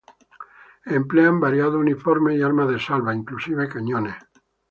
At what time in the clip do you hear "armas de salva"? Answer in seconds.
2.41-3.13